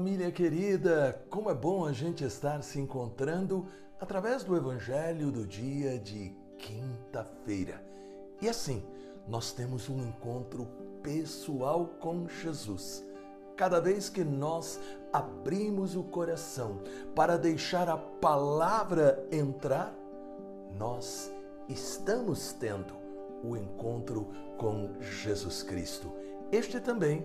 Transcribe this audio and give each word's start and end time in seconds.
família 0.00 0.32
querida! 0.32 1.22
Como 1.28 1.50
é 1.50 1.54
bom 1.54 1.84
a 1.84 1.92
gente 1.92 2.24
estar 2.24 2.62
se 2.62 2.80
encontrando 2.80 3.66
através 4.00 4.42
do 4.42 4.56
Evangelho 4.56 5.30
do 5.30 5.46
dia 5.46 5.98
de 5.98 6.34
quinta-feira. 6.56 7.84
E 8.40 8.48
assim, 8.48 8.82
nós 9.28 9.52
temos 9.52 9.90
um 9.90 10.00
encontro 10.00 10.66
pessoal 11.02 11.84
com 12.00 12.26
Jesus. 12.26 13.04
Cada 13.58 13.78
vez 13.78 14.08
que 14.08 14.24
nós 14.24 14.80
abrimos 15.12 15.94
o 15.94 16.02
coração 16.02 16.80
para 17.14 17.36
deixar 17.36 17.86
a 17.86 17.98
palavra 17.98 19.22
entrar, 19.30 19.94
nós 20.78 21.30
estamos 21.68 22.54
tendo 22.54 22.94
o 23.44 23.54
encontro 23.54 24.28
com 24.56 24.94
Jesus 24.98 25.62
Cristo. 25.62 26.10
Este 26.50 26.80
também 26.80 27.22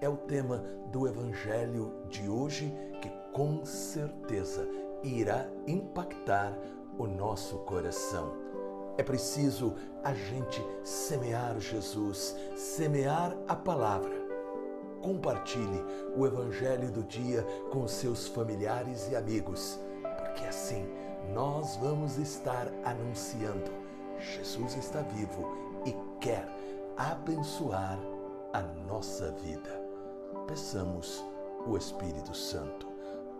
é 0.00 0.08
o 0.08 0.16
tema 0.16 0.64
do 0.92 1.06
Evangelho 1.06 1.92
de 2.08 2.28
hoje 2.28 2.72
que 3.00 3.10
com 3.32 3.64
certeza 3.64 4.68
irá 5.02 5.46
impactar 5.66 6.56
o 6.98 7.06
nosso 7.06 7.58
coração. 7.58 8.32
É 8.96 9.02
preciso 9.02 9.74
a 10.02 10.12
gente 10.12 10.64
semear 10.82 11.58
Jesus, 11.60 12.36
semear 12.56 13.36
a 13.46 13.54
palavra. 13.54 14.26
Compartilhe 15.02 15.84
o 16.16 16.26
Evangelho 16.26 16.90
do 16.90 17.04
dia 17.04 17.44
com 17.70 17.86
seus 17.86 18.26
familiares 18.26 19.08
e 19.10 19.16
amigos, 19.16 19.78
porque 20.02 20.44
assim 20.44 20.88
nós 21.32 21.76
vamos 21.76 22.18
estar 22.18 22.68
anunciando: 22.84 23.70
Jesus 24.18 24.76
está 24.76 25.02
vivo 25.02 25.48
e 25.86 25.94
quer 26.20 26.48
abençoar 26.96 27.96
a 28.52 28.60
nossa 28.60 29.30
vida 29.30 29.77
peçamos 30.48 31.24
o 31.66 31.76
Espírito 31.76 32.34
Santo. 32.34 32.88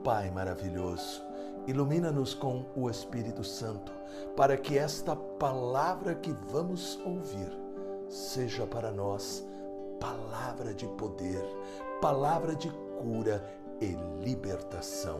Pai 0.04 0.30
maravilhoso, 0.30 1.22
ilumina-nos 1.66 2.34
com 2.34 2.66
o 2.76 2.88
Espírito 2.88 3.42
Santo, 3.42 3.90
para 4.36 4.56
que 4.56 4.78
esta 4.78 5.16
palavra 5.16 6.14
que 6.14 6.30
vamos 6.52 7.00
ouvir 7.04 7.50
seja 8.08 8.66
para 8.66 8.92
nós 8.92 9.44
palavra 9.98 10.72
de 10.72 10.86
poder, 10.86 11.42
palavra 12.00 12.54
de 12.54 12.70
cura 13.00 13.42
e 13.80 13.96
libertação. 14.22 15.18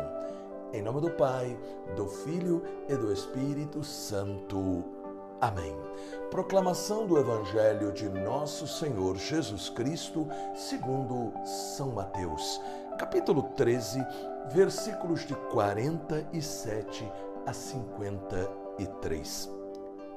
Em 0.72 0.82
nome 0.82 1.00
do 1.00 1.10
Pai, 1.10 1.58
do 1.96 2.06
Filho 2.06 2.62
e 2.88 2.94
do 2.94 3.12
Espírito 3.12 3.82
Santo. 3.82 4.97
Amém. 5.40 5.72
Proclamação 6.32 7.06
do 7.06 7.16
Evangelho 7.16 7.92
de 7.92 8.08
Nosso 8.08 8.66
Senhor 8.66 9.16
Jesus 9.16 9.68
Cristo, 9.68 10.26
segundo 10.52 11.32
São 11.46 11.92
Mateus, 11.92 12.60
capítulo 12.98 13.44
13, 13.56 14.04
versículos 14.50 15.24
de 15.24 15.36
47 15.36 17.08
a 17.46 17.52
53. 17.52 19.48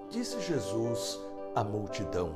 Disse 0.10 0.42
Jesus 0.42 1.20
à 1.54 1.64
multidão: 1.64 2.34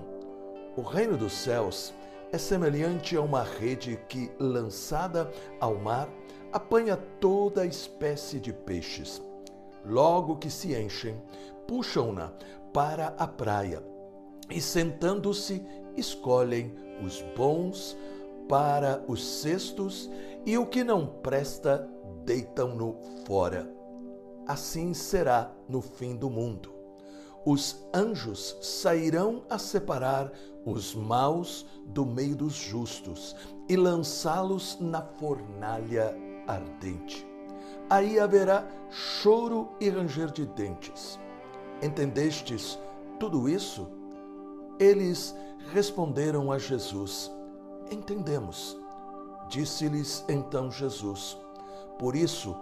O 0.77 0.83
reino 0.83 1.17
dos 1.17 1.33
céus 1.33 1.91
é 2.31 2.37
semelhante 2.37 3.17
a 3.17 3.21
uma 3.21 3.41
rede 3.41 3.99
que, 4.07 4.31
lançada 4.39 5.31
ao 5.59 5.73
mar, 5.73 6.07
apanha 6.53 6.95
toda 7.19 7.65
espécie 7.65 8.39
de 8.39 8.53
peixes. 8.53 9.23
Logo 9.83 10.37
que 10.37 10.51
se 10.51 10.79
enchem, 10.79 11.19
puxam-na 11.67 12.31
para 12.75 13.15
a 13.17 13.25
praia 13.25 13.81
e, 14.49 14.59
sentando-se, 14.59 15.65
escolhem 15.95 16.75
os 17.01 17.21
bons 17.33 17.95
para 18.49 19.01
os 19.07 19.25
cestos 19.25 20.11
e 20.45 20.57
o 20.57 20.65
que 20.65 20.83
não 20.83 21.07
presta 21.07 21.89
deitam-no 22.25 22.97
fora. 23.25 23.73
Assim 24.45 24.93
será 24.93 25.53
no 25.69 25.81
fim 25.81 26.17
do 26.17 26.29
mundo. 26.29 26.69
Os 27.45 27.87
anjos 27.93 28.57
sairão 28.61 29.43
a 29.49 29.57
separar 29.57 30.33
os 30.65 30.93
maus 30.93 31.65
do 31.85 32.05
meio 32.05 32.35
dos 32.35 32.55
justos 32.55 33.37
e 33.69 33.77
lançá-los 33.77 34.77
na 34.81 35.01
fornalha 35.01 36.13
ardente. 36.45 37.25
Aí 37.89 38.19
haverá 38.19 38.67
choro 38.89 39.69
e 39.79 39.89
ranger 39.89 40.29
de 40.29 40.45
dentes. 40.45 41.17
Entendestes 41.81 42.79
tudo 43.19 43.49
isso? 43.49 43.87
Eles 44.79 45.35
responderam 45.71 46.51
a 46.51 46.57
Jesus: 46.57 47.31
Entendemos. 47.91 48.77
Disse-lhes 49.49 50.25
então 50.27 50.71
Jesus: 50.71 51.37
Por 51.99 52.15
isso, 52.15 52.55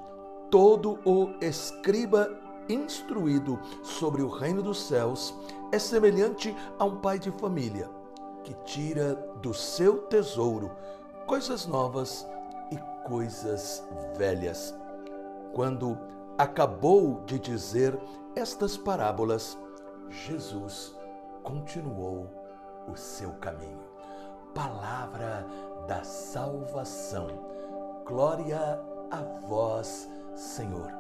todo 0.50 1.00
o 1.06 1.30
escriba 1.42 2.30
instruído 2.70 3.60
sobre 3.84 4.22
o 4.22 4.30
reino 4.30 4.62
dos 4.62 4.88
céus 4.88 5.34
é 5.72 5.80
semelhante 5.80 6.56
a 6.78 6.86
um 6.86 6.98
pai 6.98 7.20
de 7.20 7.32
família 7.32 7.90
que 8.44 8.54
tira 8.66 9.16
do 9.42 9.54
seu 9.54 10.00
tesouro 10.04 10.72
coisas 11.26 11.66
novas 11.66 12.28
e 12.72 12.78
coisas 13.08 13.84
velhas. 14.18 14.76
Quando 15.54 15.98
acabou 16.38 17.22
de 17.26 17.40
dizer 17.40 17.98
estas 18.36 18.76
parábolas, 18.76 19.58
Jesus 20.10 20.96
continuou 21.44 22.28
o 22.88 22.96
seu 22.96 23.32
caminho. 23.34 23.84
Palavra 24.54 25.46
da 25.88 26.04
salvação. 26.04 27.28
Glória 28.06 28.80
a 29.12 29.22
vós, 29.48 30.10
Senhor. 30.36 30.92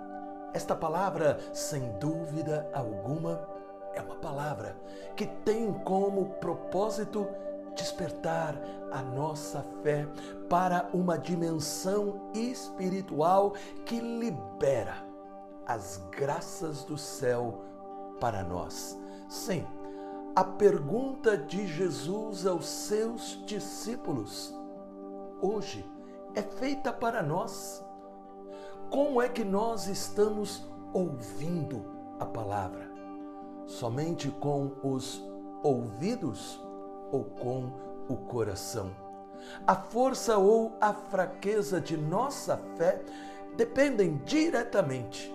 Esta 0.54 0.76
palavra, 0.76 1.40
sem 1.54 1.98
dúvida 1.98 2.70
alguma, 2.74 3.48
é 3.94 4.02
uma 4.02 4.16
palavra 4.16 4.76
que 5.16 5.26
tem 5.26 5.74
como 5.74 6.36
propósito 6.36 7.28
despertar 7.76 8.56
a 8.92 9.02
nossa 9.02 9.64
fé 9.82 10.08
para 10.48 10.88
uma 10.94 11.18
dimensão 11.18 12.30
espiritual 12.36 13.54
que 13.86 14.00
libera 14.00 15.03
as 15.66 16.02
graças 16.12 16.84
do 16.84 16.98
céu 16.98 17.62
para 18.20 18.44
nós. 18.44 18.98
Sim, 19.30 19.66
a 20.36 20.44
pergunta 20.44 21.38
de 21.38 21.68
Jesus 21.68 22.46
aos 22.46 22.66
seus 22.66 23.44
discípulos 23.46 24.54
hoje 25.42 25.86
é 26.36 26.42
feita 26.42 26.92
para 26.92 27.22
nós. 27.22 27.84
Como 28.90 29.22
é 29.22 29.30
que 29.30 29.44
nós 29.44 29.88
estamos 29.88 30.68
ouvindo 30.94 31.86
a 32.20 32.26
palavra? 32.26 32.92
Somente 33.66 34.30
com 34.30 34.72
os 34.84 35.24
ouvidos 35.64 36.60
ou 37.12 37.24
com 37.24 37.72
o 38.10 38.18
coração? 38.18 38.92
A 39.66 39.76
força 39.76 40.38
ou 40.38 40.76
a 40.80 40.94
fraqueza 40.94 41.82
de 41.82 41.98
nossa 41.98 42.58
fé 42.78 43.02
dependem 43.56 44.18
diretamente 44.26 45.34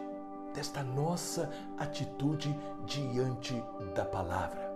desta 0.59 0.83
nossa 0.83 1.49
atitude 1.79 2.53
diante 2.85 3.63
da 3.95 4.05
palavra. 4.05 4.75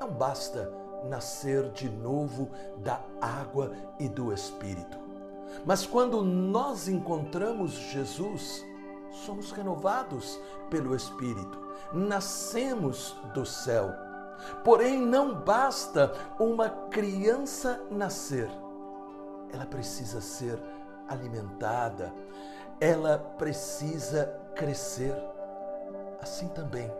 Não 0.00 0.10
basta 0.10 0.72
nascer 1.10 1.70
de 1.72 1.90
novo 1.90 2.48
da 2.78 3.02
água 3.20 3.70
e 3.98 4.08
do 4.08 4.32
Espírito. 4.32 4.98
Mas 5.66 5.84
quando 5.84 6.22
nós 6.22 6.88
encontramos 6.88 7.72
Jesus, 7.72 8.64
somos 9.10 9.52
renovados 9.52 10.40
pelo 10.70 10.96
Espírito, 10.96 11.60
nascemos 11.92 13.14
do 13.34 13.44
céu. 13.44 13.90
Porém, 14.64 14.98
não 14.98 15.34
basta 15.34 16.14
uma 16.38 16.70
criança 16.70 17.78
nascer, 17.90 18.48
ela 19.52 19.66
precisa 19.66 20.18
ser 20.22 20.58
alimentada, 21.06 22.10
ela 22.80 23.18
precisa 23.18 24.26
crescer. 24.54 25.14
Assim 26.20 26.48
também 26.48 26.90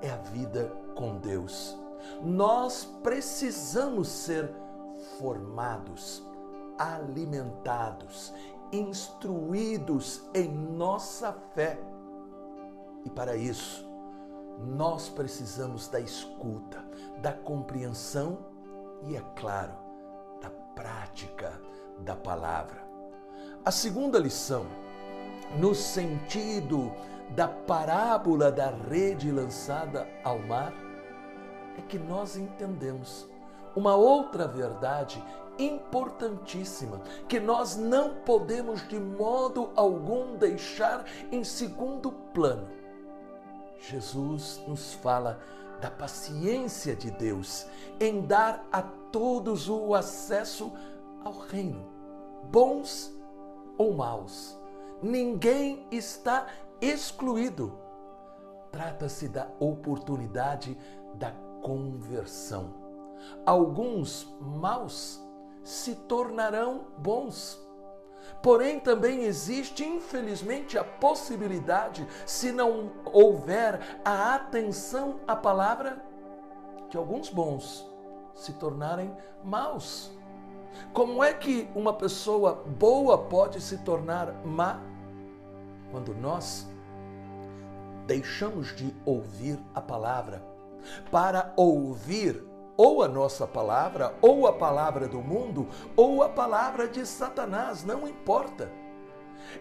é 0.00 0.10
a 0.10 0.16
vida 0.16 0.72
com 0.94 1.18
Deus. 1.18 1.76
Nós 2.22 2.84
precisamos 3.02 4.08
ser 4.08 4.50
formados, 5.18 6.22
alimentados, 6.78 8.32
instruídos 8.72 10.22
em 10.32 10.48
nossa 10.48 11.32
fé. 11.54 11.78
E 13.04 13.10
para 13.10 13.36
isso, 13.36 13.86
nós 14.58 15.08
precisamos 15.08 15.88
da 15.88 16.00
escuta, 16.00 16.84
da 17.20 17.32
compreensão 17.32 18.38
e, 19.02 19.16
é 19.16 19.20
claro, 19.34 19.74
da 20.40 20.50
prática 20.74 21.60
da 22.00 22.14
palavra. 22.14 22.86
A 23.64 23.70
segunda 23.70 24.18
lição 24.18 24.66
no 25.58 25.74
sentido 25.74 26.92
da 27.30 27.48
parábola 27.48 28.50
da 28.50 28.70
rede 28.70 29.30
lançada 29.30 30.08
ao 30.22 30.38
mar, 30.38 30.72
é 31.78 31.82
que 31.82 31.98
nós 31.98 32.36
entendemos 32.36 33.28
uma 33.74 33.94
outra 33.94 34.46
verdade 34.48 35.22
importantíssima 35.58 37.00
que 37.28 37.40
nós 37.40 37.76
não 37.76 38.14
podemos 38.14 38.86
de 38.88 38.98
modo 38.98 39.70
algum 39.74 40.36
deixar 40.36 41.04
em 41.32 41.42
segundo 41.42 42.12
plano. 42.12 42.68
Jesus 43.78 44.62
nos 44.66 44.94
fala 44.94 45.38
da 45.80 45.90
paciência 45.90 46.96
de 46.96 47.10
Deus 47.10 47.66
em 48.00 48.22
dar 48.22 48.66
a 48.72 48.82
todos 48.82 49.68
o 49.68 49.94
acesso 49.94 50.72
ao 51.24 51.32
reino, 51.32 51.86
bons 52.50 53.12
ou 53.76 53.94
maus. 53.94 54.58
Ninguém 55.02 55.86
está 55.90 56.46
excluído. 56.80 57.78
Trata-se 58.70 59.28
da 59.28 59.48
oportunidade 59.58 60.76
da 61.14 61.32
conversão. 61.62 62.74
Alguns 63.44 64.36
maus 64.40 65.20
se 65.62 65.94
tornarão 65.94 66.86
bons. 66.98 67.60
Porém, 68.42 68.78
também 68.78 69.24
existe, 69.24 69.84
infelizmente, 69.84 70.76
a 70.76 70.84
possibilidade, 70.84 72.06
se 72.24 72.52
não 72.52 72.92
houver 73.04 73.80
a 74.04 74.34
atenção 74.34 75.20
à 75.26 75.34
palavra, 75.34 76.02
que 76.90 76.96
alguns 76.96 77.28
bons 77.28 77.88
se 78.34 78.52
tornarem 78.52 79.14
maus. 79.42 80.10
Como 80.92 81.22
é 81.22 81.32
que 81.32 81.68
uma 81.74 81.92
pessoa 81.92 82.64
boa 82.78 83.18
pode 83.18 83.60
se 83.60 83.78
tornar 83.78 84.32
má? 84.44 84.80
Quando 85.90 86.14
nós 86.14 86.68
deixamos 88.06 88.74
de 88.74 88.94
ouvir 89.04 89.58
a 89.74 89.80
palavra 89.80 90.42
para 91.10 91.52
ouvir 91.56 92.44
ou 92.76 93.02
a 93.02 93.08
nossa 93.08 93.46
palavra, 93.46 94.14
ou 94.20 94.46
a 94.46 94.52
palavra 94.52 95.08
do 95.08 95.20
mundo, 95.20 95.66
ou 95.96 96.22
a 96.22 96.28
palavra 96.28 96.86
de 96.86 97.06
Satanás, 97.06 97.82
não 97.82 98.06
importa. 98.06 98.70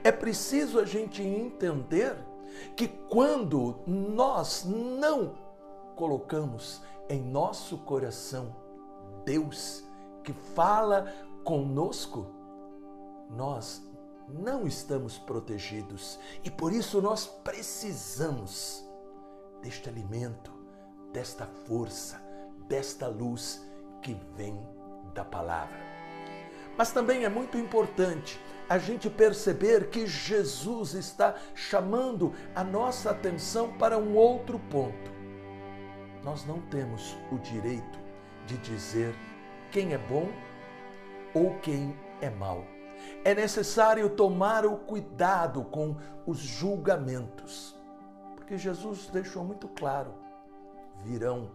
É 0.03 0.11
preciso 0.11 0.79
a 0.79 0.85
gente 0.85 1.23
entender 1.23 2.17
que 2.75 2.87
quando 2.87 3.79
nós 3.87 4.65
não 4.65 5.33
colocamos 5.95 6.81
em 7.09 7.21
nosso 7.21 7.77
coração 7.79 8.55
Deus 9.23 9.84
que 10.25 10.33
fala 10.33 11.13
conosco, 11.43 12.25
nós 13.29 13.87
não 14.27 14.65
estamos 14.65 15.17
protegidos 15.19 16.19
e 16.43 16.49
por 16.49 16.73
isso 16.73 17.01
nós 17.01 17.27
precisamos 17.27 18.83
deste 19.61 19.87
alimento, 19.87 20.51
desta 21.13 21.45
força, 21.45 22.19
desta 22.67 23.07
luz 23.07 23.63
que 24.01 24.17
vem 24.35 24.59
da 25.13 25.23
palavra. 25.23 25.77
Mas 26.75 26.91
também 26.91 27.23
é 27.23 27.29
muito 27.29 27.57
importante 27.57 28.39
a 28.67 28.79
gente 28.79 29.09
perceber 29.09 29.89
que 29.89 30.07
Jesus 30.07 30.95
está 30.95 31.35
chamando 31.53 32.33
a 32.55 32.63
nossa 32.63 33.11
atenção 33.11 33.77
para 33.77 33.97
um 33.97 34.15
outro 34.15 34.59
ponto. 34.59 35.13
Nós 36.23 36.43
não 36.45 36.59
temos 36.61 37.15
o 37.31 37.37
direito 37.37 37.99
de 38.47 38.57
dizer 38.57 39.15
quem 39.75 39.91
é 39.91 39.97
bom 39.97 40.29
ou 41.33 41.59
quem 41.59 41.93
é 42.21 42.29
mau. 42.29 42.63
É 43.25 43.35
necessário 43.35 44.09
tomar 44.09 44.65
o 44.65 44.77
cuidado 44.77 45.65
com 45.65 45.97
os 46.25 46.37
julgamentos, 46.37 47.77
porque 48.37 48.57
Jesus 48.57 49.07
deixou 49.07 49.43
muito 49.43 49.67
claro: 49.67 50.13
virão 51.03 51.51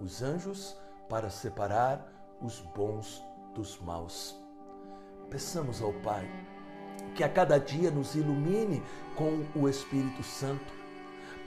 os 0.00 0.22
anjos 0.22 0.78
para 1.08 1.28
separar 1.28 2.06
os 2.40 2.60
bons 2.60 3.20
dos 3.52 3.80
maus. 3.80 4.40
Peçamos 5.28 5.82
ao 5.82 5.92
Pai 5.92 6.24
que 7.16 7.24
a 7.24 7.28
cada 7.28 7.58
dia 7.58 7.90
nos 7.90 8.14
ilumine 8.14 8.80
com 9.16 9.44
o 9.60 9.68
Espírito 9.68 10.22
Santo, 10.22 10.72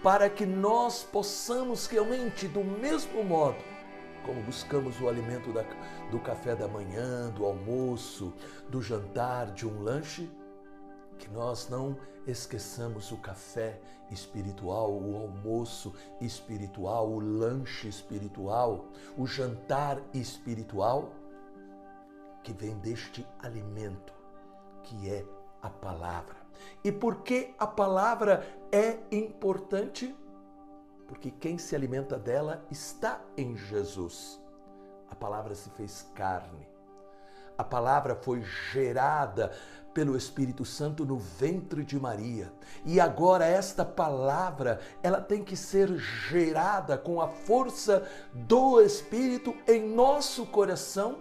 para 0.04 0.30
que 0.30 0.46
nós 0.46 1.02
possamos 1.02 1.88
realmente, 1.88 2.46
do 2.46 2.62
mesmo 2.62 3.24
modo, 3.24 3.79
como 4.20 4.42
buscamos 4.44 5.00
o 5.02 5.08
alimento 5.08 5.52
da, 5.52 5.64
do 6.12 6.20
café 6.20 6.56
da 6.56 6.68
manhã, 6.68 7.30
do 7.32 7.46
almoço, 7.46 8.34
do 8.70 8.82
jantar, 8.82 9.52
de 9.52 9.68
um 9.68 9.82
lanche, 9.82 10.30
que 11.18 11.30
nós 11.30 11.70
não 11.70 11.98
esqueçamos 12.26 13.12
o 13.12 13.18
café 13.18 13.80
espiritual, 14.12 14.92
o 14.92 15.18
almoço 15.18 15.94
espiritual, 16.22 17.10
o 17.10 17.20
lanche 17.20 17.88
espiritual, 17.88 18.86
o 19.18 19.26
jantar 19.26 20.02
espiritual, 20.14 21.12
que 22.44 22.54
vem 22.54 22.78
deste 22.80 23.26
alimento 23.40 24.14
que 24.84 25.10
é 25.10 25.26
a 25.62 25.70
palavra. 25.70 26.38
E 26.84 26.92
por 26.92 27.22
que 27.22 27.54
a 27.60 27.68
palavra 27.68 28.46
é 28.72 28.98
importante? 29.12 30.16
Porque 31.10 31.32
quem 31.32 31.58
se 31.58 31.76
alimenta 31.76 32.20
dela 32.20 32.64
está 32.70 33.20
em 33.36 33.58
Jesus. 33.58 34.40
A 35.10 35.16
palavra 35.16 35.56
se 35.56 35.68
fez 35.72 36.08
carne. 36.14 36.70
A 37.58 37.64
palavra 37.64 38.16
foi 38.16 38.44
gerada 38.72 39.52
pelo 39.92 40.16
Espírito 40.16 40.64
Santo 40.64 41.04
no 41.04 41.18
ventre 41.18 41.84
de 41.84 42.00
Maria. 42.00 42.54
E 42.86 43.00
agora 43.00 43.44
esta 43.44 43.84
palavra, 43.84 44.80
ela 45.02 45.20
tem 45.20 45.44
que 45.44 45.58
ser 45.58 45.98
gerada 45.98 46.96
com 46.96 47.20
a 47.20 47.28
força 47.28 48.08
do 48.32 48.80
Espírito 48.80 49.56
em 49.68 49.90
nosso 49.90 50.46
coração, 50.46 51.18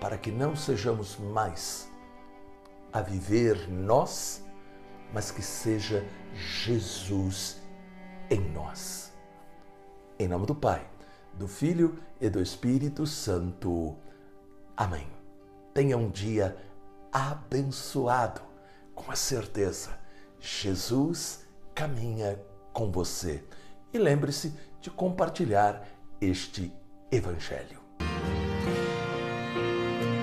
para 0.00 0.16
que 0.16 0.30
não 0.30 0.54
sejamos 0.54 1.16
mais 1.16 1.90
a 2.92 3.02
viver 3.02 3.68
nós, 3.68 4.44
mas 5.12 5.32
que 5.32 5.42
seja 5.42 6.06
Jesus 6.32 7.57
em 8.30 8.40
nós. 8.52 9.12
Em 10.18 10.28
nome 10.28 10.46
do 10.46 10.54
Pai, 10.54 10.86
do 11.34 11.46
Filho 11.46 11.98
e 12.20 12.28
do 12.28 12.40
Espírito 12.40 13.06
Santo. 13.06 13.96
Amém. 14.76 15.06
Tenha 15.72 15.96
um 15.96 16.08
dia 16.08 16.56
abençoado, 17.12 18.40
com 18.94 19.10
a 19.10 19.16
certeza, 19.16 19.90
Jesus 20.40 21.46
caminha 21.74 22.40
com 22.72 22.90
você. 22.90 23.44
E 23.92 23.98
lembre-se 23.98 24.52
de 24.80 24.90
compartilhar 24.90 25.86
este 26.20 26.72
Evangelho. 27.10 27.78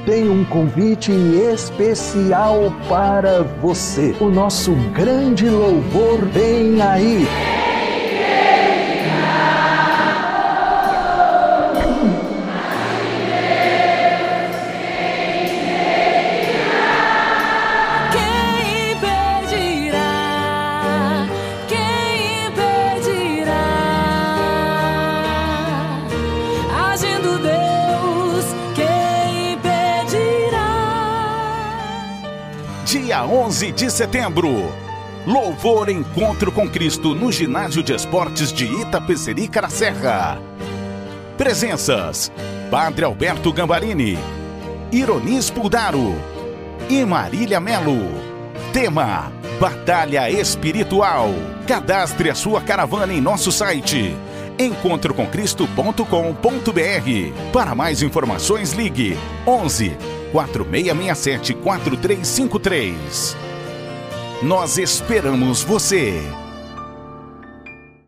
Tem 0.05 0.29
um 0.29 0.45
convite 0.45 1.12
especial 1.12 2.59
para 2.88 3.41
você. 3.41 4.15
O 4.21 4.29
nosso 4.29 4.71
grande 4.93 5.50
louvor 5.50 6.24
vem 6.25 6.79
aí. 6.79 7.25
Dia 32.86 33.25
11 33.25 33.72
de 33.72 33.89
setembro. 33.89 34.72
Louvor 35.25 35.89
Encontro 35.89 36.51
com 36.51 36.70
Cristo 36.70 37.15
no 37.15 37.32
Ginásio 37.32 37.82
de 37.82 37.96
Esportes 37.96 38.54
de 38.54 38.65
Itapecerica 38.65 39.63
da 39.63 39.70
Serra. 39.70 40.39
Presenças: 41.36 42.32
Padre 42.70 43.06
Alberto 43.06 43.51
Gambarini, 43.51 44.20
Ironis 44.92 45.50
Puldaro 45.50 46.13
e 46.88 47.04
Marília 47.04 47.60
Melo. 47.60 47.98
Tema: 48.72 49.32
Batalha 49.60 50.30
Espiritual. 50.30 51.32
Cadastre 51.65 52.30
a 52.30 52.36
sua 52.36 52.62
caravana 52.62 53.12
em 53.12 53.20
nosso 53.20 53.51
site 53.51 54.15
encontrocomcristo.com.br. 54.60 57.51
Para 57.51 57.74
mais 57.74 58.04
informações, 58.04 58.74
ligue 58.74 59.18
11 59.48 60.25
4667 60.36 61.54
4353. 61.54 63.38
Nós 64.44 64.77
esperamos 64.77 65.63
você! 65.63 66.44